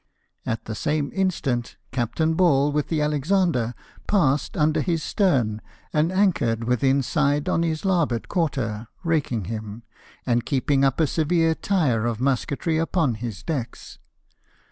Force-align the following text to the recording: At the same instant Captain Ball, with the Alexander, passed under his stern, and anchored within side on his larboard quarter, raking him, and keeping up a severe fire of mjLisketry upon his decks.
At 0.47 0.65
the 0.65 0.73
same 0.73 1.11
instant 1.13 1.77
Captain 1.91 2.33
Ball, 2.33 2.71
with 2.71 2.87
the 2.87 3.03
Alexander, 3.03 3.75
passed 4.07 4.57
under 4.57 4.81
his 4.81 5.03
stern, 5.03 5.61
and 5.93 6.11
anchored 6.11 6.63
within 6.63 7.03
side 7.03 7.47
on 7.47 7.61
his 7.61 7.85
larboard 7.85 8.27
quarter, 8.27 8.87
raking 9.03 9.43
him, 9.45 9.83
and 10.25 10.43
keeping 10.43 10.83
up 10.83 10.99
a 10.99 11.05
severe 11.05 11.53
fire 11.53 12.07
of 12.07 12.17
mjLisketry 12.17 12.81
upon 12.81 13.13
his 13.13 13.43
decks. 13.43 13.99